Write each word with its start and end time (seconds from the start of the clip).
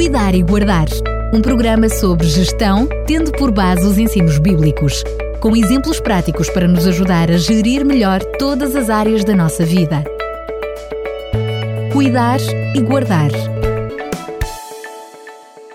Cuidar 0.00 0.34
e 0.34 0.42
Guardar, 0.42 0.86
um 1.30 1.42
programa 1.42 1.86
sobre 1.90 2.26
gestão, 2.26 2.88
tendo 3.06 3.30
por 3.32 3.52
base 3.52 3.86
os 3.86 3.98
ensinos 3.98 4.38
bíblicos, 4.38 5.04
com 5.42 5.54
exemplos 5.54 6.00
práticos 6.00 6.48
para 6.48 6.66
nos 6.66 6.86
ajudar 6.86 7.30
a 7.30 7.36
gerir 7.36 7.84
melhor 7.84 8.24
todas 8.38 8.74
as 8.74 8.88
áreas 8.88 9.24
da 9.26 9.36
nossa 9.36 9.62
vida. 9.62 10.02
Cuidar 11.92 12.40
e 12.74 12.80
Guardar. 12.80 13.30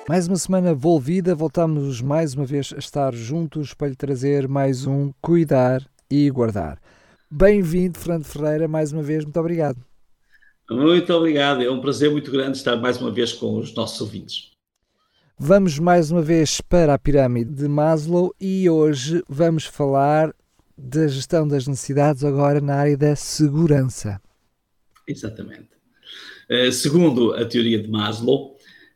Mais 0.09 0.27
uma 0.27 0.37
semana 0.37 0.73
volvida, 0.73 1.35
voltamos 1.35 2.01
mais 2.01 2.33
uma 2.33 2.47
vez 2.47 2.73
a 2.75 2.79
estar 2.79 3.13
juntos 3.13 3.75
para 3.75 3.89
lhe 3.89 3.95
trazer 3.95 4.47
mais 4.47 4.87
um 4.87 5.11
Cuidar 5.21 5.83
e 6.09 6.27
Guardar. 6.31 6.79
Bem-vindo, 7.29 7.99
Fernando 7.99 8.25
Ferreira, 8.25 8.67
mais 8.67 8.91
uma 8.91 9.03
vez, 9.03 9.23
muito 9.23 9.39
obrigado. 9.39 9.77
Muito 10.69 11.13
obrigado, 11.13 11.61
é 11.61 11.69
um 11.69 11.79
prazer 11.79 12.09
muito 12.09 12.31
grande 12.31 12.57
estar 12.57 12.75
mais 12.75 12.99
uma 12.99 13.11
vez 13.11 13.31
com 13.33 13.57
os 13.57 13.73
nossos 13.75 14.01
ouvintes. 14.01 14.51
Vamos 15.37 15.77
mais 15.77 16.09
uma 16.09 16.21
vez 16.21 16.59
para 16.61 16.93
a 16.93 16.97
pirâmide 16.97 17.51
de 17.51 17.67
Maslow 17.67 18.33
e 18.39 18.67
hoje 18.69 19.21
vamos 19.29 19.65
falar 19.65 20.33
da 20.77 21.07
gestão 21.07 21.47
das 21.47 21.67
necessidades 21.67 22.23
agora 22.23 22.59
na 22.59 22.75
área 22.75 22.97
da 22.97 23.15
segurança. 23.15 24.19
Exatamente. 25.07 25.69
Uh, 26.49 26.71
segundo 26.71 27.33
a 27.33 27.45
teoria 27.45 27.81
de 27.81 27.87
Maslow, 27.87 28.55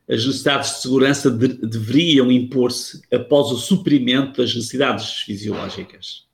as 0.09 0.25
necessidades 0.25 0.71
de 0.71 0.81
segurança 0.81 1.29
de, 1.29 1.47
deveriam 1.47 2.31
impor-se 2.31 3.01
após 3.13 3.51
o 3.51 3.57
suprimento 3.57 4.41
das 4.41 4.55
necessidades 4.55 5.21
fisiológicas. 5.21 6.25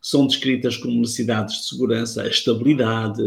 São 0.00 0.26
descritas 0.26 0.76
como 0.76 1.00
necessidades 1.00 1.56
de 1.56 1.68
segurança 1.68 2.22
a 2.22 2.28
estabilidade, 2.28 3.22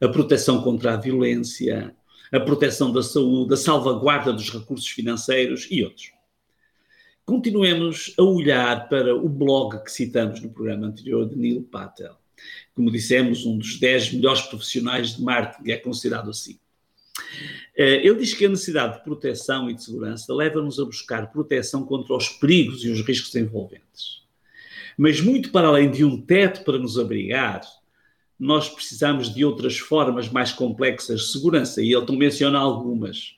a 0.00 0.08
proteção 0.08 0.62
contra 0.62 0.94
a 0.94 0.96
violência, 0.96 1.94
a 2.32 2.40
proteção 2.40 2.92
da 2.92 3.02
saúde, 3.02 3.54
a 3.54 3.56
salvaguarda 3.56 4.32
dos 4.32 4.50
recursos 4.50 4.88
financeiros 4.88 5.66
e 5.70 5.84
outros. 5.84 6.12
Continuemos 7.24 8.14
a 8.18 8.22
olhar 8.22 8.88
para 8.88 9.14
o 9.14 9.28
blog 9.28 9.84
que 9.84 9.92
citamos 9.92 10.40
no 10.40 10.50
programa 10.50 10.86
anterior 10.86 11.28
de 11.28 11.36
Neil 11.36 11.62
Patel. 11.62 12.16
Como 12.74 12.90
dissemos, 12.90 13.44
um 13.44 13.58
dos 13.58 13.78
10 13.78 14.14
melhores 14.14 14.42
profissionais 14.42 15.16
de 15.16 15.22
marketing 15.22 15.70
é 15.70 15.76
considerado 15.76 16.30
assim. 16.30 16.58
Eh, 17.76 18.06
ele 18.06 18.16
diz 18.16 18.34
que 18.34 18.46
a 18.46 18.48
necessidade 18.48 18.98
de 18.98 19.04
proteção 19.04 19.70
e 19.70 19.74
de 19.74 19.84
segurança 19.84 20.34
leva-nos 20.34 20.80
a 20.80 20.84
buscar 20.84 21.30
proteção 21.30 21.84
contra 21.84 22.14
os 22.14 22.28
perigos 22.28 22.84
e 22.84 22.90
os 22.90 23.00
riscos 23.02 23.34
envolventes. 23.36 24.22
Mas 24.96 25.20
muito 25.20 25.50
para 25.50 25.68
além 25.68 25.90
de 25.90 26.04
um 26.04 26.20
teto 26.20 26.64
para 26.64 26.78
nos 26.78 26.98
abrigar, 26.98 27.62
nós 28.40 28.70
precisamos 28.70 29.32
de 29.32 29.44
outras 29.44 29.78
formas 29.78 30.30
mais 30.30 30.50
complexas 30.50 31.20
de 31.20 31.26
segurança, 31.26 31.82
e 31.82 31.92
ele 31.92 32.06
também 32.06 32.20
menciona 32.20 32.58
algumas, 32.58 33.36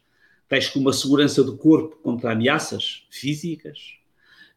tais 0.49 0.69
como 0.69 0.89
a 0.89 0.93
segurança 0.93 1.43
do 1.43 1.57
corpo 1.57 1.97
contra 1.97 2.31
ameaças 2.31 3.05
físicas, 3.11 3.95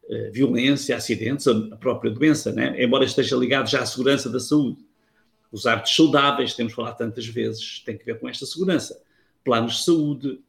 eh, 0.08 0.30
violência, 0.32 0.96
acidentes, 0.96 1.48
a 1.48 1.76
própria 1.78 2.12
doença, 2.12 2.52
né? 2.52 2.76
embora 2.82 3.04
esteja 3.04 3.36
ligado 3.36 3.68
já 3.68 3.82
à 3.82 3.86
segurança 3.88 4.30
da 4.30 4.40
saúde. 4.40 4.86
Os 5.52 5.66
hábitos 5.66 5.96
saudáveis, 5.96 6.54
temos 6.54 6.74
falado 6.74 6.98
tantas 6.98 7.26
vezes, 7.26 7.82
tem 7.84 7.98
que 7.98 8.06
ver 8.06 8.20
com 8.20 8.30
esta 8.30 8.46
segurança. 8.46 9.02
Planos 9.44 9.78
de 9.78 9.84
saúde, 9.86 10.40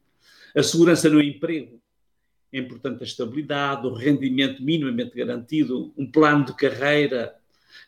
a 0.55 0.63
segurança 0.63 1.09
no 1.09 1.23
emprego, 1.23 1.81
é 2.53 2.59
importante 2.59 3.03
a 3.03 3.07
estabilidade, 3.07 3.87
o 3.87 3.95
rendimento 3.95 4.63
minimamente 4.63 5.17
garantido, 5.17 5.91
um 5.97 6.11
plano 6.11 6.45
de 6.45 6.55
carreira, 6.55 7.35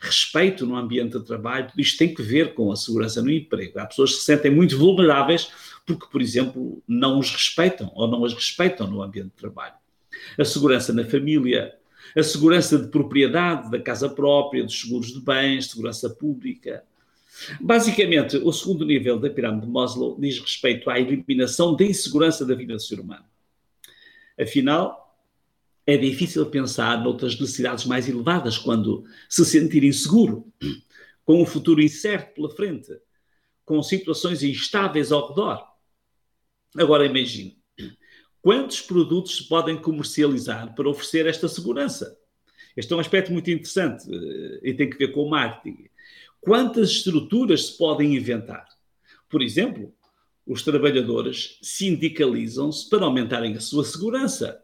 respeito 0.01 0.65
no 0.65 0.77
ambiente 0.77 1.19
de 1.19 1.25
trabalho, 1.25 1.71
isto 1.77 1.99
tem 1.99 2.15
que 2.15 2.23
ver 2.23 2.55
com 2.55 2.71
a 2.71 2.77
segurança 2.77 3.21
no 3.21 3.31
emprego. 3.31 3.79
Há 3.79 3.87
pessoas 3.87 4.13
que 4.13 4.19
se 4.19 4.25
sentem 4.25 4.51
muito 4.51 4.79
vulneráveis 4.79 5.51
porque, 5.87 6.07
por 6.11 6.21
exemplo, 6.21 6.83
não 6.87 7.19
os 7.19 7.31
respeitam 7.31 7.91
ou 7.95 8.07
não 8.07 8.25
as 8.25 8.35
respeitam 8.35 8.87
no 8.87 9.03
ambiente 9.03 9.31
de 9.31 9.37
trabalho. 9.37 9.75
A 10.39 10.45
segurança 10.45 10.93
na 10.93 11.05
família, 11.05 11.75
a 12.17 12.23
segurança 12.23 12.79
de 12.79 12.89
propriedade, 12.89 13.71
da 13.71 13.81
casa 13.81 14.09
própria, 14.09 14.65
dos 14.65 14.79
seguros 14.79 15.13
de 15.13 15.21
bens, 15.21 15.71
segurança 15.71 16.11
pública. 16.11 16.85
Basicamente, 17.61 18.37
o 18.37 18.53
segundo 18.53 18.85
nível 18.85 19.19
da 19.19 19.31
pirâmide 19.31 19.67
de 19.67 19.73
Maslow 19.73 20.19
diz 20.21 20.39
respeito 20.39 20.91
à 20.91 20.99
eliminação 20.99 21.75
da 21.75 21.85
insegurança 21.85 22.45
da 22.45 22.55
vida 22.55 22.75
do 22.75 22.83
ser 22.83 23.01
humano. 23.01 23.25
Afinal, 24.39 25.08
é 25.89 25.97
difícil 25.97 26.45
pensar 26.45 27.03
noutras 27.03 27.41
necessidades 27.41 27.87
mais 27.87 28.07
elevadas 28.07 28.59
quando 28.59 29.07
se 29.27 29.43
sentir 29.43 29.83
inseguro, 29.83 30.47
com 31.25 31.41
um 31.41 31.47
futuro 31.47 31.81
incerto 31.81 32.35
pela 32.35 32.51
frente, 32.51 32.93
com 33.65 33.83
situações 33.83 34.43
instáveis 34.43 35.11
ao 35.11 35.31
redor. 35.31 35.67
Agora 36.77 37.07
imagine, 37.07 37.57
quantos 38.43 38.83
produtos 38.83 39.39
se 39.39 39.49
podem 39.49 39.81
comercializar 39.81 40.75
para 40.75 40.91
oferecer 40.91 41.27
esta 41.27 41.49
segurança? 41.49 42.19
Este 42.77 42.93
é 42.93 42.97
um 42.97 43.01
aspecto 43.01 43.33
muito 43.33 43.51
interessante 43.51 44.07
eh, 44.15 44.61
e 44.65 44.75
tem 44.75 44.91
que 44.91 44.99
ver 44.99 45.09
com 45.13 45.23
o 45.23 45.31
marketing. 45.31 45.89
Quantas 46.39 46.91
estruturas 46.91 47.69
se 47.69 47.79
podem 47.79 48.15
inventar? 48.15 48.69
Por 49.27 49.41
exemplo, 49.41 49.95
os 50.47 50.63
trabalhadores 50.63 51.59
sindicalizam-se 51.63 52.91
para 52.91 53.07
aumentarem 53.07 53.57
a 53.57 53.61
sua 53.61 53.87
segurança 53.87 54.63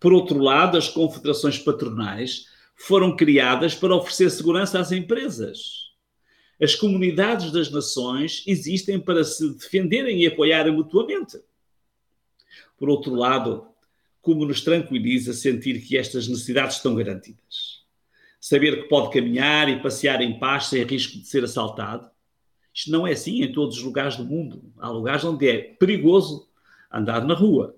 por 0.00 0.12
outro 0.12 0.38
lado, 0.38 0.76
as 0.76 0.88
confederações 0.88 1.58
patronais 1.58 2.46
foram 2.76 3.16
criadas 3.16 3.74
para 3.74 3.94
oferecer 3.94 4.30
segurança 4.30 4.78
às 4.78 4.92
empresas. 4.92 5.88
As 6.60 6.74
comunidades 6.74 7.52
das 7.52 7.70
nações 7.70 8.44
existem 8.46 8.98
para 8.98 9.24
se 9.24 9.48
defenderem 9.54 10.22
e 10.22 10.26
apoiarem 10.26 10.72
mutuamente. 10.72 11.38
Por 12.76 12.88
outro 12.88 13.14
lado, 13.14 13.66
como 14.20 14.44
nos 14.44 14.60
tranquiliza 14.60 15.32
sentir 15.32 15.80
que 15.80 15.96
estas 15.96 16.28
necessidades 16.28 16.76
estão 16.76 16.94
garantidas? 16.94 17.84
Saber 18.40 18.82
que 18.82 18.88
pode 18.88 19.12
caminhar 19.12 19.68
e 19.68 19.82
passear 19.82 20.20
em 20.20 20.38
paz 20.38 20.66
sem 20.66 20.84
risco 20.84 21.18
de 21.18 21.26
ser 21.26 21.42
assaltado? 21.42 22.08
Isto 22.72 22.92
não 22.92 23.06
é 23.06 23.12
assim 23.12 23.42
em 23.42 23.52
todos 23.52 23.78
os 23.78 23.82
lugares 23.82 24.16
do 24.16 24.24
mundo. 24.24 24.72
Há 24.78 24.88
lugares 24.90 25.24
onde 25.24 25.48
é 25.48 25.58
perigoso 25.58 26.48
andar 26.92 27.24
na 27.24 27.34
rua. 27.34 27.77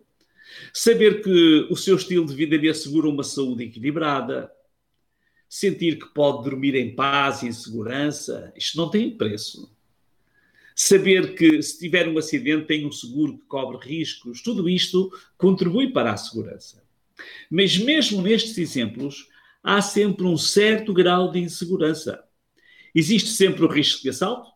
Saber 0.73 1.23
que 1.23 1.67
o 1.71 1.77
seu 1.77 1.97
estilo 1.97 2.27
de 2.27 2.35
vida 2.35 2.57
lhe 2.57 2.69
assegura 2.69 3.09
uma 3.09 3.23
saúde 3.23 3.65
equilibrada, 3.65 4.51
sentir 5.49 5.99
que 5.99 6.07
pode 6.15 6.45
dormir 6.45 6.75
em 6.77 6.95
paz 6.95 7.43
e 7.43 7.49
em 7.49 7.53
segurança, 7.53 8.53
isto 8.57 8.77
não 8.77 8.89
tem 8.89 9.17
preço. 9.17 9.75
Saber 10.75 11.35
que 11.35 11.61
se 11.61 11.79
tiver 11.79 12.09
um 12.09 12.17
acidente 12.17 12.67
tem 12.67 12.87
um 12.87 12.93
seguro 12.93 13.37
que 13.37 13.45
cobre 13.47 13.87
riscos, 13.87 14.41
tudo 14.43 14.69
isto 14.69 15.13
contribui 15.37 15.93
para 15.93 16.13
a 16.13 16.17
segurança. 16.17 16.83
Mas 17.51 17.77
mesmo 17.77 18.23
nestes 18.23 18.57
exemplos, 18.57 19.29
há 19.63 19.83
sempre 19.83 20.25
um 20.25 20.37
certo 20.37 20.95
grau 20.95 21.31
de 21.31 21.41
insegurança. 21.41 22.23
Existe 22.95 23.31
sempre 23.31 23.65
o 23.65 23.69
risco 23.69 24.03
de 24.03 24.11
assalto, 24.11 24.51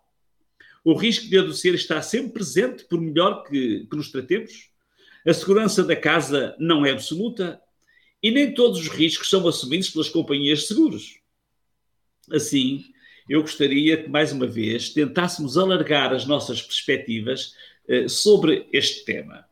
o 0.84 0.94
risco 0.94 1.26
de 1.28 1.38
adoecer 1.38 1.75
está 1.75 2.00
sempre 2.03 2.32
presente, 2.32 2.84
por 2.84 3.00
melhor 3.00 3.43
que, 3.44 3.87
que 3.87 3.97
nos 3.97 4.10
tratemos. 4.10 4.70
A 5.27 5.33
segurança 5.33 5.83
da 5.83 5.97
casa 5.97 6.55
não 6.59 6.85
é 6.85 6.91
absoluta 6.91 7.61
e 8.23 8.31
nem 8.31 8.53
todos 8.53 8.79
os 8.81 8.89
riscos 8.89 9.31
são 9.31 9.47
assumidos 9.49 9.89
pelas 9.89 10.09
companhias 10.09 10.61
de 10.61 10.67
seguros. 10.67 11.19
Assim, 12.31 12.85
eu 13.29 13.41
gostaria 13.41 14.03
que, 14.03 14.09
mais 14.09 14.33
uma 14.33 14.47
vez, 14.47 14.91
tentássemos 14.91 15.57
alargar 15.57 16.12
as 16.12 16.27
nossas 16.27 16.61
perspectivas 16.61 17.55
eh, 17.89 18.07
sobre 18.07 18.69
este 18.73 19.05
tema. 19.05 19.47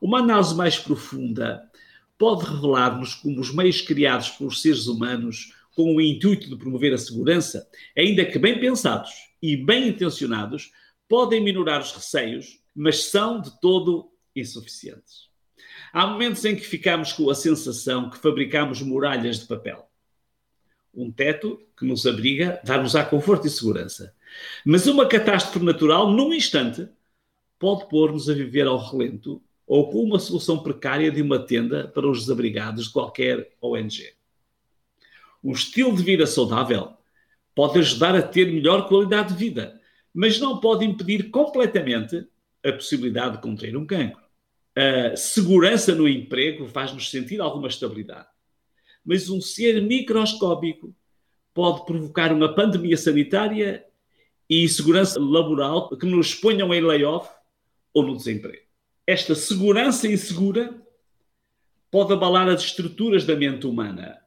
Uma 0.00 0.18
análise 0.18 0.54
mais 0.54 0.76
profunda 0.76 1.70
pode 2.18 2.44
revelar-nos 2.44 3.14
como 3.14 3.40
os 3.40 3.54
meios 3.54 3.80
criados 3.80 4.30
pelos 4.30 4.60
seres 4.60 4.86
humanos 4.86 5.52
com 5.74 5.94
o 5.94 6.00
intuito 6.00 6.48
de 6.48 6.56
promover 6.56 6.94
a 6.94 6.98
segurança, 6.98 7.68
ainda 7.96 8.24
que 8.24 8.38
bem 8.38 8.58
pensados 8.58 9.10
e 9.42 9.56
bem 9.56 9.88
intencionados, 9.88 10.72
podem 11.08 11.42
minorar 11.42 11.80
os 11.80 11.92
receios, 11.92 12.58
mas 12.74 13.04
são 13.04 13.40
de 13.40 13.60
todo 13.60 14.10
insuficientes. 14.36 15.26
Há 15.92 16.06
momentos 16.06 16.44
em 16.44 16.54
que 16.54 16.62
ficamos 16.62 17.12
com 17.12 17.30
a 17.30 17.34
sensação 17.34 18.10
que 18.10 18.18
fabricamos 18.18 18.82
muralhas 18.82 19.40
de 19.40 19.46
papel. 19.46 19.88
Um 20.94 21.10
teto 21.10 21.60
que 21.76 21.84
nos 21.84 22.06
abriga, 22.06 22.60
dá-nos-á 22.64 23.04
conforto 23.04 23.46
e 23.46 23.50
segurança. 23.50 24.14
Mas 24.64 24.86
uma 24.86 25.06
catástrofe 25.06 25.64
natural, 25.64 26.10
num 26.10 26.32
instante, 26.32 26.88
pode 27.58 27.88
pôr-nos 27.88 28.28
a 28.28 28.34
viver 28.34 28.66
ao 28.66 28.78
relento 28.78 29.42
ou 29.66 29.90
com 29.90 30.02
uma 30.02 30.18
solução 30.18 30.62
precária 30.62 31.10
de 31.10 31.20
uma 31.20 31.38
tenda 31.38 31.88
para 31.88 32.08
os 32.08 32.20
desabrigados 32.20 32.84
de 32.86 32.92
qualquer 32.92 33.56
ONG. 33.60 34.14
Um 35.42 35.52
estilo 35.52 35.94
de 35.96 36.02
vida 36.02 36.26
saudável 36.26 36.94
pode 37.54 37.78
ajudar 37.78 38.14
a 38.14 38.22
ter 38.22 38.52
melhor 38.52 38.88
qualidade 38.88 39.32
de 39.32 39.38
vida, 39.38 39.80
mas 40.12 40.38
não 40.38 40.60
pode 40.60 40.84
impedir 40.84 41.30
completamente 41.30 42.26
a 42.64 42.72
possibilidade 42.72 43.36
de 43.36 43.42
contrair 43.42 43.76
um 43.76 43.86
cancro 43.86 44.25
a 44.76 45.16
segurança 45.16 45.94
no 45.94 46.06
emprego 46.06 46.68
faz-nos 46.68 47.10
sentir 47.10 47.40
alguma 47.40 47.68
estabilidade. 47.68 48.28
Mas 49.02 49.30
um 49.30 49.40
ser 49.40 49.80
microscópico 49.80 50.94
pode 51.54 51.86
provocar 51.86 52.32
uma 52.32 52.54
pandemia 52.54 52.96
sanitária 52.98 53.84
e 54.48 54.68
segurança 54.68 55.18
laboral 55.18 55.88
que 55.96 56.04
nos 56.04 56.34
ponham 56.34 56.74
em 56.74 56.82
layoff 56.82 57.30
ou 57.94 58.02
no 58.02 58.14
desemprego. 58.14 58.66
esta 59.06 59.34
segurança 59.34 60.06
insegura 60.06 60.82
pode 61.90 62.12
abalar 62.12 62.48
as 62.48 62.62
estruturas 62.62 63.24
da 63.24 63.34
mente 63.34 63.66
humana. 63.66 64.18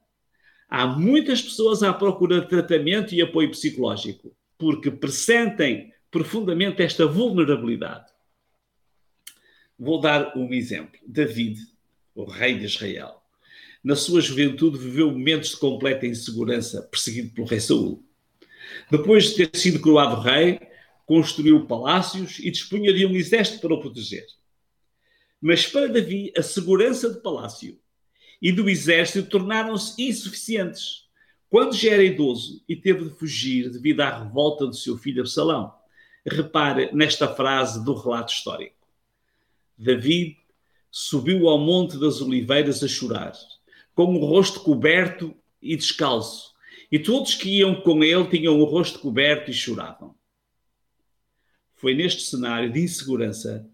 Há 0.67 0.87
muitas 0.87 1.41
pessoas 1.41 1.83
à 1.83 1.93
procura 1.93 2.41
de 2.41 2.47
tratamento 2.47 3.13
e 3.13 3.21
apoio 3.21 3.51
psicológico 3.51 4.35
porque 4.57 4.89
pressentem 4.89 5.93
profundamente 6.09 6.81
esta 6.81 7.05
vulnerabilidade. 7.05 8.11
Vou 9.79 10.01
dar 10.01 10.35
um 10.35 10.53
exemplo. 10.53 10.99
David, 11.07 11.57
o 12.13 12.25
rei 12.25 12.59
de 12.59 12.65
Israel, 12.65 13.23
na 13.81 13.95
sua 13.95 14.19
juventude 14.19 14.77
viveu 14.77 15.09
momentos 15.09 15.51
de 15.51 15.57
completa 15.57 16.05
insegurança, 16.05 16.81
perseguido 16.81 17.33
pelo 17.33 17.47
rei 17.47 17.61
Saul. 17.61 18.03
Depois 18.91 19.29
de 19.29 19.45
ter 19.45 19.57
sido 19.57 19.79
coroado 19.79 20.19
rei, 20.19 20.59
construiu 21.05 21.65
palácios 21.65 22.39
e 22.39 22.51
dispunha 22.51 22.91
de 22.91 23.05
um 23.05 23.15
exército 23.15 23.61
para 23.61 23.73
o 23.73 23.79
proteger. 23.79 24.25
Mas 25.41 25.65
para 25.65 25.87
Davi, 25.87 26.33
a 26.37 26.43
segurança 26.43 27.09
do 27.09 27.21
palácio 27.21 27.79
e 28.41 28.51
do 28.51 28.69
exército 28.69 29.29
tornaram-se 29.29 30.01
insuficientes 30.01 31.07
quando 31.49 31.73
já 31.73 31.91
era 31.93 32.03
idoso 32.03 32.61
e 32.67 32.75
teve 32.75 33.05
de 33.05 33.11
fugir 33.11 33.71
devido 33.71 34.01
à 34.01 34.23
revolta 34.23 34.67
do 34.67 34.75
seu 34.75 34.97
filho 34.97 35.21
Absalão. 35.21 35.73
Repare 36.25 36.93
nesta 36.93 37.33
frase 37.33 37.83
do 37.83 37.93
relato 37.93 38.33
histórico. 38.33 38.78
Davi 39.81 40.37
subiu 40.91 41.47
ao 41.47 41.57
Monte 41.57 41.97
das 41.97 42.19
Oliveiras 42.19 42.83
a 42.83 42.87
chorar, 42.87 43.31
com 43.95 44.13
o 44.13 44.25
rosto 44.25 44.59
coberto 44.59 45.33
e 45.61 45.77
descalço, 45.77 46.53
e 46.91 46.99
todos 46.99 47.33
que 47.33 47.59
iam 47.59 47.79
com 47.81 48.03
ele 48.03 48.27
tinham 48.27 48.59
o 48.59 48.65
rosto 48.65 48.99
coberto 48.99 49.49
e 49.49 49.53
choravam. 49.53 50.13
Foi 51.75 51.93
neste 51.93 52.23
cenário 52.23 52.69
de 52.69 52.81
insegurança 52.81 53.65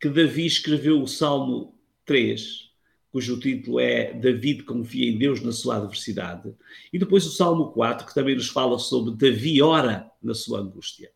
que 0.00 0.08
Davi 0.08 0.44
escreveu 0.44 1.00
o 1.00 1.06
Salmo 1.06 1.78
3, 2.04 2.72
cujo 3.12 3.38
título 3.38 3.78
é 3.78 4.12
David 4.12 4.64
confia 4.64 5.08
em 5.08 5.16
Deus 5.18 5.40
na 5.40 5.52
sua 5.52 5.76
adversidade, 5.76 6.52
e 6.92 6.98
depois 6.98 7.24
o 7.26 7.30
Salmo 7.30 7.70
4, 7.70 8.08
que 8.08 8.14
também 8.14 8.34
nos 8.34 8.48
fala 8.48 8.76
sobre 8.76 9.14
Davi 9.14 9.62
ora 9.62 10.10
na 10.20 10.34
sua 10.34 10.58
angústia. 10.58 11.12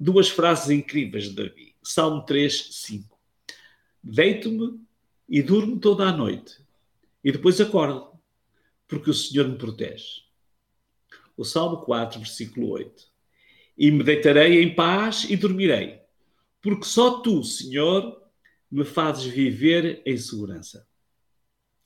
Duas 0.00 0.28
frases 0.28 0.70
incríveis 0.70 1.28
de 1.28 1.36
Davi. 1.36 1.76
Salmo 1.80 2.22
3, 2.22 2.70
5. 2.72 3.11
Deito-me 4.02 4.80
e 5.28 5.42
durmo 5.42 5.78
toda 5.78 6.04
a 6.04 6.12
noite, 6.12 6.58
e 7.22 7.30
depois 7.30 7.60
acordo, 7.60 8.12
porque 8.88 9.10
o 9.10 9.14
Senhor 9.14 9.48
me 9.48 9.56
protege. 9.56 10.22
O 11.36 11.44
Salmo 11.44 11.78
4, 11.78 12.18
versículo 12.18 12.70
8. 12.70 13.10
E 13.78 13.90
me 13.90 14.02
deitarei 14.02 14.62
em 14.62 14.74
paz 14.74 15.24
e 15.30 15.36
dormirei, 15.36 16.00
porque 16.60 16.84
só 16.84 17.20
tu, 17.20 17.42
Senhor, 17.42 18.20
me 18.70 18.84
fazes 18.84 19.24
viver 19.24 20.02
em 20.04 20.16
segurança. 20.16 20.86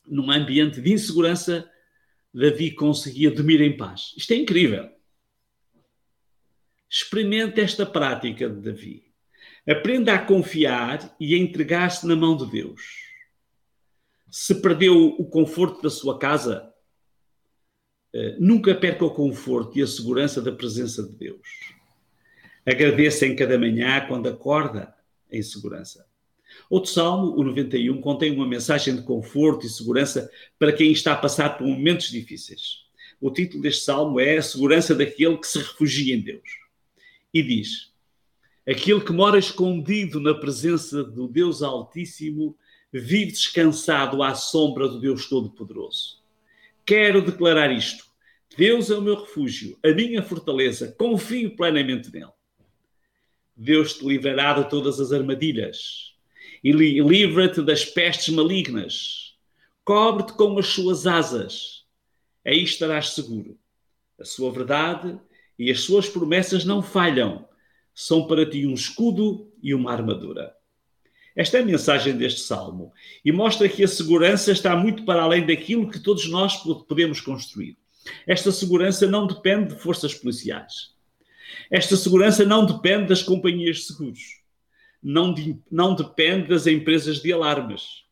Num 0.07 0.31
ambiente 0.31 0.81
de 0.81 0.93
insegurança, 0.93 1.71
Davi 2.33 2.71
conseguia 2.73 3.31
dormir 3.31 3.61
em 3.61 3.77
paz. 3.77 4.13
Isto 4.17 4.33
é 4.33 4.37
incrível. 4.37 4.91
Experimente 6.89 7.61
esta 7.61 7.85
prática 7.85 8.49
de 8.49 8.61
Davi. 8.61 9.06
Aprenda 9.69 10.15
a 10.15 10.19
confiar 10.19 11.15
e 11.19 11.35
a 11.35 11.39
entregar-se 11.39 12.07
na 12.07 12.15
mão 12.15 12.37
de 12.37 12.47
Deus. 12.47 12.83
Se 14.31 14.55
perdeu 14.61 15.09
o 15.19 15.25
conforto 15.25 15.83
da 15.83 15.91
sua 15.91 16.19
casa, 16.19 16.73
eh, 18.15 18.37
nunca 18.39 18.75
perca 18.75 19.05
o 19.05 19.11
conforto 19.11 19.79
e 19.79 19.83
a 19.83 19.87
segurança 19.87 20.41
da 20.41 20.53
presença 20.53 21.03
de 21.03 21.13
Deus. 21.13 21.75
Agradeça 22.65 23.27
em 23.27 23.35
cada 23.35 23.59
manhã 23.59 24.07
quando 24.07 24.29
acorda 24.29 24.95
em 25.31 25.43
segurança. 25.43 26.07
Outro 26.71 26.91
salmo, 26.91 27.39
o 27.39 27.45
91, 27.45 28.01
contém 28.01 28.33
uma 28.33 28.47
mensagem 28.47 28.97
de 28.97 29.03
conforto 29.03 29.67
e 29.67 29.69
segurança 29.69 30.31
para 30.59 30.73
quem 30.73 30.93
está 30.93 31.13
a 31.13 31.17
passar 31.17 31.59
por 31.59 31.67
momentos 31.67 32.11
difíceis. 32.11 32.87
O 33.21 33.31
título 33.31 33.63
deste 33.63 33.85
salmo 33.85 34.21
é 34.21 34.37
A 34.37 34.43
Segurança 34.43 34.95
daquele 34.95 35.39
que 35.39 35.47
se 35.47 35.59
refugia 35.59 36.15
em 36.15 36.21
Deus. 36.21 36.49
E 37.33 37.43
diz: 37.43 37.93
Aquele 38.69 39.01
que 39.01 39.13
mora 39.13 39.39
escondido 39.39 40.21
na 40.21 40.35
presença 40.35 41.05
do 41.05 41.29
Deus 41.29 41.63
Altíssimo 41.63 42.57
vive 42.93 43.27
descansado 43.27 44.23
à 44.23 44.35
sombra 44.35 44.89
do 44.89 44.99
Deus 44.99 45.29
Todo-Poderoso. 45.29 46.23
Quero 46.85 47.23
declarar 47.23 47.71
isto: 47.71 48.05
Deus 48.57 48.91
é 48.91 48.97
o 48.97 49.03
meu 49.03 49.21
refúgio, 49.21 49.79
a 49.85 49.91
minha 49.91 50.23
fortaleza, 50.23 50.95
confio 50.99 51.55
plenamente 51.55 52.13
nele. 52.13 52.33
Deus 53.57 53.95
te 53.95 54.05
livrará 54.05 54.55
de 54.55 54.69
todas 54.69 55.01
as 55.01 55.13
armadilhas 55.13 56.15
e 56.63 56.73
livra-te 56.73 57.63
das 57.63 57.85
pestes 57.85 58.35
malignas. 58.35 59.37
Cobre-te 59.85 60.33
com 60.33 60.59
as 60.59 60.67
suas 60.67 61.07
asas. 61.07 61.85
Aí 62.45 62.65
estarás 62.65 63.11
seguro. 63.11 63.57
A 64.19 64.25
sua 64.25 64.51
verdade 64.51 65.19
e 65.59 65.71
as 65.71 65.81
suas 65.81 66.09
promessas 66.09 66.65
não 66.65 66.83
falham. 66.83 67.46
São 67.97 68.29
para 68.29 68.49
ti 68.49 68.65
um 68.65 68.75
escudo 68.75 69.53
e 69.61 69.75
uma 69.75 69.91
armadura. 69.91 70.55
Esta 71.35 71.59
é 71.59 71.63
a 71.63 71.65
mensagem 71.65 72.17
deste 72.17 72.43
salmo 72.43 72.93
e 73.25 73.33
mostra 73.33 73.69
que 73.69 73.83
a 73.83 73.89
segurança 73.89 74.53
está 74.53 74.77
muito 74.77 75.05
para 75.05 75.23
além 75.23 75.45
daquilo 75.45 75.91
que 75.91 75.99
todos 75.99 76.29
nós 76.31 76.57
podemos 76.87 77.21
construir. 77.21 77.77
Esta 78.25 78.53
segurança 78.53 79.07
não 79.09 79.27
depende 79.27 79.75
de 79.75 79.81
forças 79.81 80.15
policiais. 80.15 80.95
Esta 81.71 81.97
segurança 81.97 82.45
não 82.45 82.65
depende 82.65 83.09
das 83.09 83.23
companhias 83.23 83.79
de 83.79 83.83
seguros 83.85 84.47
não, 85.07 85.33
de, 85.33 85.57
não 85.71 85.95
depende 85.95 86.49
das 86.49 86.67
empresas 86.67 87.21
de 87.21 87.33
alarmes, 87.33 88.05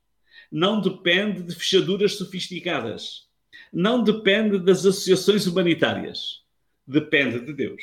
não 0.51 0.81
depende 0.81 1.43
de 1.43 1.53
fechaduras 1.53 2.15
sofisticadas, 2.15 3.29
não 3.73 4.05
depende 4.05 4.61
das 4.61 4.87
associações 4.87 5.45
humanitárias, 5.47 6.45
depende 6.87 7.41
de 7.41 7.53
Deus. 7.53 7.83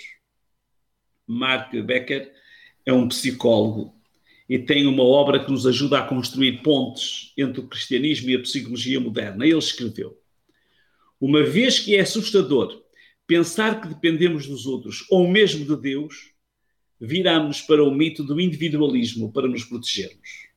Mark 1.28 1.72
Becker 1.72 2.32
é 2.86 2.92
um 2.92 3.08
psicólogo 3.08 3.96
e 4.50 4.60
tem 4.60 4.86
uma 4.86 5.04
obra 5.04 5.44
que 5.44 5.52
nos 5.52 5.66
ajuda 5.66 6.00
a 6.00 6.06
construir 6.06 6.62
pontes 6.62 7.32
entre 7.38 7.62
o 7.62 7.68
cristianismo 7.68 8.30
e 8.30 8.36
a 8.36 8.42
psicologia 8.42 9.00
moderna. 9.00 9.46
Ele 9.46 9.58
escreveu: 9.58 10.20
Uma 11.20 11.44
vez 11.44 11.80
que 11.80 11.96
é 11.96 12.02
assustador 12.02 12.82
pensar 13.26 13.80
que 13.80 13.88
dependemos 13.88 14.46
dos 14.46 14.66
outros 14.66 15.06
ou 15.10 15.26
mesmo 15.28 15.66
de 15.66 15.82
Deus, 15.82 16.32
viramos 17.00 17.62
para 17.62 17.84
o 17.84 17.90
mito 17.90 18.24
do 18.24 18.42
individualismo 18.42 19.32
para 19.32 19.48
nos 19.48 19.64
protegermos. 19.64 20.50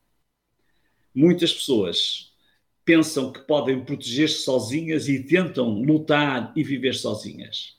Muitas 1.14 1.52
pessoas 1.52 2.32
pensam 2.84 3.32
que 3.32 3.40
podem 3.40 3.84
proteger-se 3.84 4.42
sozinhas 4.42 5.08
e 5.08 5.22
tentam 5.22 5.82
lutar 5.82 6.52
e 6.56 6.62
viver 6.62 6.94
sozinhas. 6.94 7.76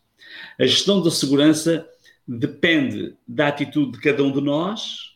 A 0.57 0.65
gestão 0.65 1.01
da 1.01 1.12
segurança 1.12 1.88
depende 2.27 3.15
da 3.27 3.48
atitude 3.48 3.94
de 3.94 4.00
cada 4.00 4.24
um 4.24 4.32
de 4.32 4.41
nós, 4.41 5.15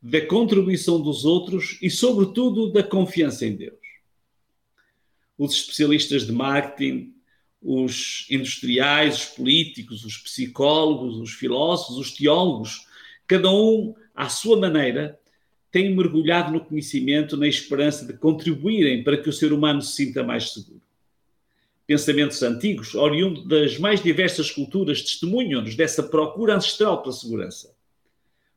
da 0.00 0.24
contribuição 0.24 1.00
dos 1.00 1.24
outros 1.24 1.78
e, 1.82 1.90
sobretudo, 1.90 2.72
da 2.72 2.82
confiança 2.82 3.46
em 3.46 3.56
Deus. 3.56 3.78
Os 5.36 5.54
especialistas 5.54 6.26
de 6.26 6.32
marketing 6.32 7.14
os 7.62 8.26
industriais, 8.30 9.16
os 9.16 9.24
políticos, 9.36 10.04
os 10.04 10.16
psicólogos, 10.16 11.16
os 11.16 11.32
filósofos, 11.32 11.98
os 11.98 12.12
teólogos, 12.12 12.86
cada 13.26 13.50
um, 13.50 13.94
à 14.14 14.28
sua 14.28 14.58
maneira, 14.58 15.18
tem 15.70 15.94
mergulhado 15.94 16.52
no 16.52 16.64
conhecimento 16.64 17.36
na 17.36 17.46
esperança 17.46 18.06
de 18.06 18.14
contribuírem 18.14 19.04
para 19.04 19.18
que 19.18 19.28
o 19.28 19.32
ser 19.32 19.52
humano 19.52 19.82
se 19.82 19.96
sinta 19.96 20.22
mais 20.22 20.50
seguro. 20.50 20.77
Pensamentos 21.88 22.42
antigos, 22.42 22.94
oriundos 22.94 23.48
das 23.48 23.78
mais 23.78 24.02
diversas 24.02 24.50
culturas, 24.50 25.00
testemunham-nos 25.00 25.74
dessa 25.74 26.02
procura 26.02 26.54
ancestral 26.54 27.00
pela 27.00 27.14
segurança. 27.14 27.74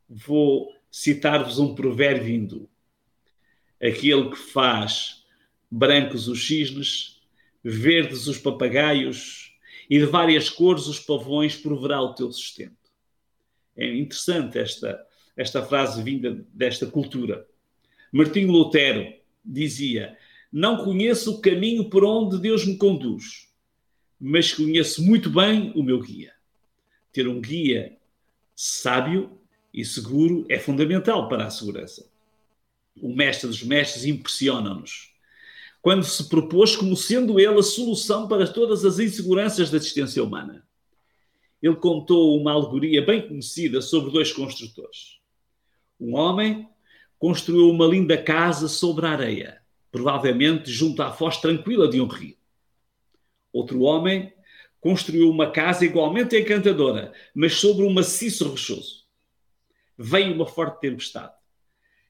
Vou 0.06 0.70
citar-vos 0.90 1.58
um 1.58 1.74
provérbio 1.74 2.28
hindu. 2.28 2.68
Aquele 3.80 4.28
que 4.28 4.36
faz 4.36 5.24
brancos 5.70 6.28
os 6.28 6.46
cisnes 6.46 7.22
verdes 7.64 8.26
os 8.26 8.36
papagaios 8.36 9.56
e 9.88 9.98
de 9.98 10.04
várias 10.04 10.50
cores 10.50 10.86
os 10.86 11.00
pavões 11.00 11.56
proverá 11.56 12.02
o 12.02 12.14
teu 12.14 12.30
sustento. 12.30 12.76
É 13.74 13.94
interessante 13.94 14.58
esta, 14.58 15.02
esta 15.34 15.64
frase 15.64 16.02
vinda 16.02 16.44
desta 16.52 16.86
cultura. 16.86 17.48
Martinho 18.12 18.52
Lutero 18.52 19.10
dizia: 19.42 20.18
Não 20.52 20.84
conheço 20.84 21.32
o 21.32 21.40
caminho 21.40 21.88
por 21.88 22.04
onde 22.04 22.38
Deus 22.38 22.66
me 22.66 22.76
conduz, 22.76 23.48
mas 24.20 24.52
conheço 24.52 25.02
muito 25.02 25.30
bem 25.30 25.72
o 25.74 25.82
meu 25.82 26.00
guia. 26.00 26.32
Ter 27.12 27.26
um 27.26 27.40
guia 27.40 27.96
sábio 28.54 29.38
e 29.72 29.84
seguro 29.84 30.44
é 30.48 30.58
fundamental 30.58 31.28
para 31.28 31.46
a 31.46 31.50
segurança. 31.50 32.06
O 33.00 33.14
mestre 33.14 33.48
dos 33.48 33.62
mestres 33.62 34.04
impressiona-nos 34.04 35.12
quando 35.82 36.04
se 36.04 36.28
propôs 36.28 36.76
como 36.76 36.96
sendo 36.96 37.40
ele 37.40 37.58
a 37.58 37.62
solução 37.62 38.28
para 38.28 38.46
todas 38.46 38.84
as 38.84 39.00
inseguranças 39.00 39.68
da 39.68 39.78
existência 39.78 40.22
humana. 40.22 40.64
Ele 41.60 41.74
contou 41.74 42.38
uma 42.38 42.52
alegoria 42.52 43.04
bem 43.04 43.26
conhecida 43.26 43.82
sobre 43.82 44.12
dois 44.12 44.32
construtores. 44.32 45.18
Um 45.98 46.14
homem 46.14 46.68
construiu 47.18 47.68
uma 47.68 47.86
linda 47.86 48.16
casa 48.16 48.68
sobre 48.68 49.06
a 49.06 49.10
areia, 49.10 49.61
provavelmente 49.92 50.70
junto 50.70 51.02
à 51.02 51.12
foz 51.12 51.36
tranquila 51.36 51.86
de 51.86 52.00
um 52.00 52.06
rio. 52.06 52.36
Outro 53.52 53.82
homem 53.82 54.32
construiu 54.80 55.30
uma 55.30 55.52
casa 55.52 55.84
igualmente 55.84 56.36
encantadora, 56.36 57.12
mas 57.34 57.54
sobre 57.54 57.84
um 57.84 57.92
maciço 57.92 58.48
rochoso. 58.48 59.06
Veio 59.96 60.34
uma 60.34 60.46
forte 60.46 60.80
tempestade. 60.80 61.34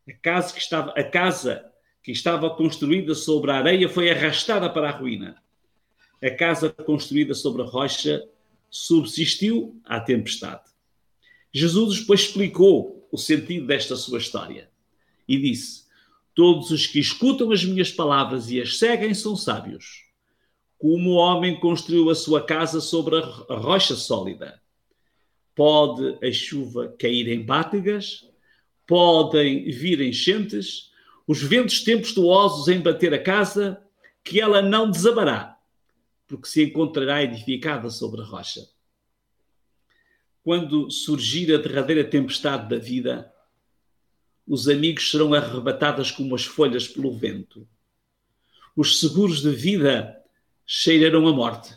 A 0.08 0.12
casa 0.12 0.54
que 0.54 0.60
estava, 0.60 0.92
a 0.92 1.04
casa 1.04 1.70
que 2.02 2.12
estava 2.12 2.48
construída 2.50 3.14
sobre 3.14 3.50
a 3.50 3.56
areia 3.56 3.88
foi 3.88 4.10
arrastada 4.10 4.70
para 4.70 4.88
a 4.88 4.92
ruína. 4.92 5.42
A 6.22 6.30
casa 6.30 6.70
construída 6.70 7.34
sobre 7.34 7.62
a 7.62 7.66
rocha 7.66 8.26
subsistiu 8.70 9.80
à 9.84 10.00
tempestade. 10.00 10.70
Jesus 11.52 12.00
depois 12.00 12.20
explicou 12.20 13.06
o 13.10 13.18
sentido 13.18 13.66
desta 13.66 13.96
sua 13.96 14.18
história 14.18 14.70
e 15.28 15.36
disse: 15.36 15.84
Todos 16.34 16.70
os 16.70 16.86
que 16.86 16.98
escutam 16.98 17.52
as 17.52 17.64
minhas 17.64 17.90
palavras 17.90 18.50
e 18.50 18.60
as 18.60 18.78
seguem 18.78 19.12
são 19.12 19.36
sábios. 19.36 20.04
Como 20.78 21.10
o 21.10 21.14
homem 21.14 21.60
construiu 21.60 22.10
a 22.10 22.14
sua 22.14 22.42
casa 22.44 22.80
sobre 22.80 23.16
a 23.16 23.56
rocha 23.56 23.94
sólida. 23.94 24.60
Pode 25.54 26.18
a 26.26 26.32
chuva 26.32 26.94
cair 26.98 27.28
em 27.28 27.44
bátegas, 27.44 28.26
podem 28.86 29.70
vir 29.70 30.00
enchentes, 30.00 30.90
os 31.26 31.42
ventos 31.42 31.84
tempestuosos 31.84 32.68
embater 32.68 33.12
a 33.14 33.22
casa, 33.22 33.80
que 34.24 34.40
ela 34.40 34.62
não 34.62 34.90
desabará, 34.90 35.58
porque 36.26 36.48
se 36.48 36.64
encontrará 36.64 37.22
edificada 37.22 37.90
sobre 37.90 38.22
a 38.22 38.24
rocha. 38.24 38.60
Quando 40.42 40.90
surgir 40.90 41.54
a 41.54 41.58
derradeira 41.58 42.02
tempestade 42.02 42.68
da 42.68 42.76
vida, 42.76 43.31
os 44.46 44.68
amigos 44.68 45.10
serão 45.10 45.34
arrebatados 45.34 46.10
como 46.10 46.34
as 46.34 46.44
folhas 46.44 46.88
pelo 46.88 47.16
vento. 47.16 47.68
Os 48.76 49.00
seguros 49.00 49.40
de 49.40 49.50
vida 49.50 50.16
cheirarão 50.66 51.26
a 51.28 51.32
morte. 51.32 51.76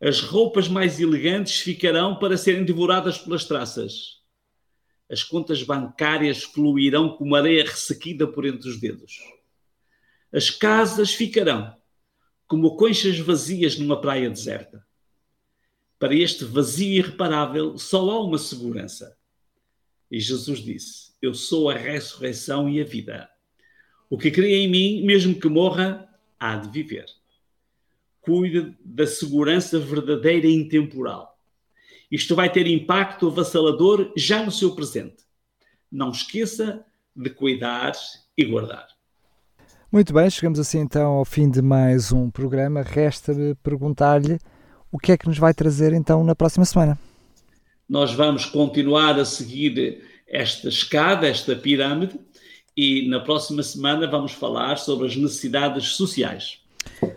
As 0.00 0.20
roupas 0.20 0.68
mais 0.68 1.00
elegantes 1.00 1.60
ficarão 1.60 2.18
para 2.18 2.36
serem 2.36 2.64
devoradas 2.64 3.16
pelas 3.18 3.44
traças. 3.44 4.20
As 5.08 5.22
contas 5.22 5.62
bancárias 5.62 6.42
fluirão 6.42 7.16
como 7.16 7.34
areia 7.34 7.64
ressequida 7.64 8.26
por 8.26 8.44
entre 8.44 8.68
os 8.68 8.78
dedos. 8.78 9.20
As 10.32 10.50
casas 10.50 11.14
ficarão 11.14 11.74
como 12.46 12.76
conchas 12.76 13.18
vazias 13.18 13.78
numa 13.78 14.00
praia 14.00 14.28
deserta. 14.28 14.84
Para 15.98 16.14
este 16.14 16.44
vazio 16.44 16.92
irreparável, 16.98 17.78
só 17.78 18.10
há 18.10 18.22
uma 18.22 18.38
segurança. 18.38 19.15
E 20.10 20.20
Jesus 20.20 20.60
disse: 20.60 21.12
Eu 21.20 21.34
sou 21.34 21.70
a 21.70 21.74
ressurreição 21.74 22.68
e 22.68 22.80
a 22.80 22.84
vida. 22.84 23.28
O 24.08 24.16
que 24.16 24.30
crê 24.30 24.56
em 24.56 24.68
mim, 24.68 25.04
mesmo 25.04 25.34
que 25.34 25.48
morra, 25.48 26.08
há 26.38 26.56
de 26.56 26.68
viver. 26.70 27.06
Cuide 28.20 28.76
da 28.84 29.06
segurança 29.06 29.78
verdadeira 29.78 30.46
e 30.46 30.54
intemporal. 30.54 31.36
Isto 32.10 32.36
vai 32.36 32.50
ter 32.50 32.66
impacto 32.66 33.26
avassalador 33.28 34.12
já 34.16 34.44
no 34.44 34.52
seu 34.52 34.74
presente. 34.74 35.24
Não 35.90 36.10
esqueça 36.10 36.84
de 37.14 37.30
cuidar 37.30 37.92
e 38.36 38.44
guardar. 38.44 38.86
Muito 39.90 40.12
bem, 40.12 40.28
chegamos 40.28 40.58
assim 40.58 40.80
então 40.80 41.14
ao 41.14 41.24
fim 41.24 41.50
de 41.50 41.62
mais 41.62 42.12
um 42.12 42.30
programa. 42.30 42.82
Resta-me 42.82 43.54
perguntar-lhe 43.56 44.38
o 44.90 44.98
que 44.98 45.12
é 45.12 45.16
que 45.16 45.26
nos 45.26 45.38
vai 45.38 45.54
trazer 45.54 45.92
então 45.92 46.22
na 46.22 46.34
próxima 46.34 46.64
semana. 46.64 46.98
Nós 47.88 48.12
vamos 48.12 48.44
continuar 48.44 49.18
a 49.18 49.24
seguir 49.24 50.02
esta 50.26 50.68
escada, 50.68 51.26
esta 51.26 51.54
pirâmide, 51.54 52.18
e 52.76 53.08
na 53.08 53.20
próxima 53.20 53.62
semana 53.62 54.10
vamos 54.10 54.32
falar 54.32 54.76
sobre 54.76 55.06
as 55.06 55.16
necessidades 55.16 55.88
sociais. 55.90 56.60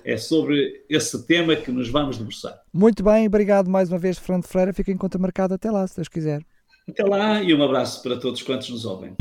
É 0.04 0.18
sobre 0.18 0.84
esse 0.90 1.26
tema 1.26 1.56
que 1.56 1.72
nos 1.72 1.90
vamos 1.90 2.18
debruçar. 2.18 2.62
Muito 2.74 3.04
bem, 3.04 3.28
obrigado 3.28 3.70
mais 3.70 3.90
uma 3.90 3.98
vez, 3.98 4.18
Fernando 4.18 4.46
Freire. 4.46 4.74
Fica 4.74 4.92
em 4.92 4.98
conta 4.98 5.18
marcada 5.18 5.56
até 5.56 5.70
lá, 5.70 5.86
se 5.88 5.96
Deus 5.96 6.08
quiser. 6.08 6.42
Até 6.88 7.04
lá 7.04 7.42
e 7.42 7.54
um 7.54 7.64
abraço 7.64 8.02
para 8.02 8.18
todos 8.18 8.42
quantos 8.42 8.70
nos 8.70 8.86
ouvem. 8.86 9.16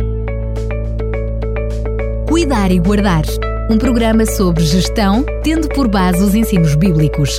Cuidar 2.28 2.70
e 2.70 2.78
Guardar 2.78 3.24
um 3.70 3.76
programa 3.76 4.24
sobre 4.24 4.64
gestão, 4.64 5.24
tendo 5.42 5.68
por 5.68 5.88
base 5.88 6.22
os 6.22 6.34
ensinos 6.34 6.74
bíblicos, 6.74 7.38